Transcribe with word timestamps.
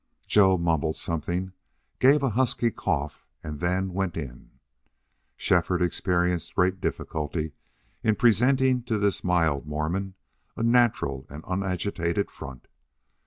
Joe 0.25 0.57
mumbled 0.57 0.95
something, 0.95 1.53
gave 1.99 2.23
a 2.23 2.31
husky 2.31 2.71
cough, 2.71 3.27
and 3.43 3.59
then 3.59 3.93
went 3.93 4.17
in. 4.17 4.49
Shefford 5.37 5.83
experienced 5.83 6.55
great 6.55 6.81
difficulty 6.81 7.53
in 8.01 8.15
presenting 8.15 8.81
to 8.85 8.97
this 8.97 9.23
mild 9.23 9.67
Mormon 9.67 10.15
a 10.57 10.63
natural 10.63 11.27
and 11.29 11.43
unagitated 11.45 12.31
front. 12.31 12.67